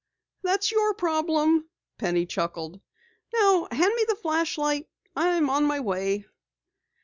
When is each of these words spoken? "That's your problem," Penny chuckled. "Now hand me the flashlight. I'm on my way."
"That's 0.41 0.71
your 0.71 0.95
problem," 0.95 1.69
Penny 1.99 2.25
chuckled. 2.25 2.81
"Now 3.35 3.67
hand 3.71 3.93
me 3.95 4.03
the 4.07 4.15
flashlight. 4.19 4.89
I'm 5.15 5.47
on 5.51 5.65
my 5.65 5.79
way." 5.79 6.25